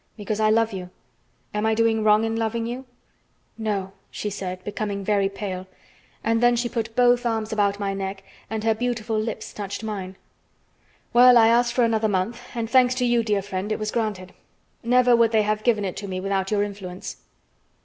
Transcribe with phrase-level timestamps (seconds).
[0.17, 0.89] "Because I love you.
[1.53, 2.85] Am I doing wrong in loving you?"
[3.55, 5.67] "No," she said, becoming very pale,
[6.23, 10.15] and then she put both arms about my neck and her beautiful lips touched mine.
[11.13, 14.33] Well, I asked for another month and, thanks to you, dear friend, it was granted.
[14.81, 17.17] Never would they have given it to me without your influence.